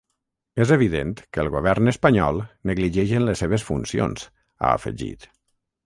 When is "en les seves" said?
3.21-3.69